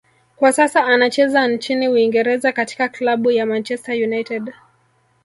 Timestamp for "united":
4.03-4.53